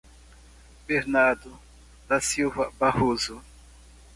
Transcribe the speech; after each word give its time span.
Bernardo 0.87 1.59
da 2.09 2.19
Silva 2.19 2.71
Barroso 2.79 3.39